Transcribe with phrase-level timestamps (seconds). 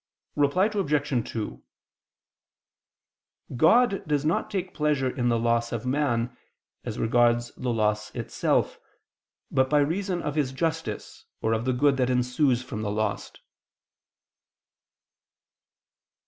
[0.35, 1.29] Reply Obj.
[1.31, 1.63] 2:
[3.55, 6.35] God does not take pleasure in the loss of man,
[6.83, 8.79] as regards the loss itself,
[9.51, 13.31] but by reason of His justice, or of the good that ensues from the loss.